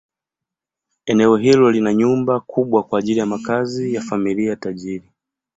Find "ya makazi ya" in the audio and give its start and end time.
3.19-4.01